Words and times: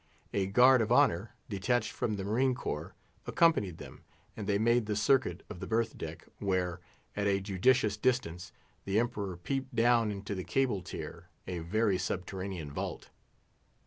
A 0.33 0.47
guard 0.47 0.81
of 0.81 0.91
honour, 0.91 1.35
detached 1.47 1.91
from 1.91 2.15
the 2.15 2.23
marine 2.23 2.55
corps, 2.55 2.95
accompanied 3.27 3.77
them, 3.77 4.03
and 4.35 4.47
they 4.47 4.57
made 4.57 4.87
the 4.87 4.95
circuit 4.95 5.43
of 5.47 5.59
the 5.59 5.67
berth 5.67 5.95
deck, 5.95 6.27
where, 6.39 6.79
at 7.15 7.27
a 7.27 7.39
judicious 7.39 7.97
distance, 7.97 8.51
the 8.85 8.97
Emperor 8.99 9.37
peeped 9.37 9.75
down 9.75 10.09
into 10.09 10.33
the 10.33 10.43
cable 10.43 10.81
tier, 10.81 11.29
a 11.45 11.59
very 11.59 11.99
subterranean 11.99 12.71
vault. 12.71 13.11